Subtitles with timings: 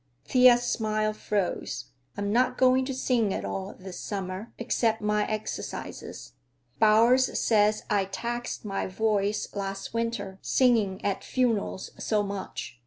[0.25, 1.91] Thea's smile froze.
[2.17, 6.33] "I'm not going to sing at all this summer, except my exercises.
[6.79, 12.79] Bowers says I taxed my voice last winter, singing at funerals so much.